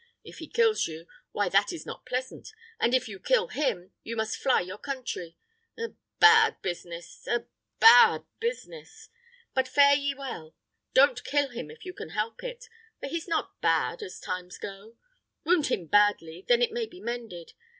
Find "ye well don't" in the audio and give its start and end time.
9.93-11.23